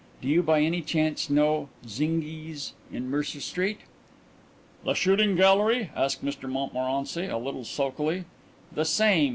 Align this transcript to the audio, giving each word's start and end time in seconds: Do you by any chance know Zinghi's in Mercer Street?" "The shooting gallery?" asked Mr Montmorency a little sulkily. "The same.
Do 0.19 0.27
you 0.27 0.41
by 0.41 0.61
any 0.61 0.81
chance 0.81 1.29
know 1.29 1.69
Zinghi's 1.85 2.73
in 2.91 3.07
Mercer 3.07 3.39
Street?" 3.39 3.81
"The 4.83 4.95
shooting 4.95 5.35
gallery?" 5.35 5.91
asked 5.95 6.25
Mr 6.25 6.49
Montmorency 6.49 7.27
a 7.27 7.37
little 7.37 7.65
sulkily. 7.65 8.23
"The 8.71 8.83
same. 8.85 9.29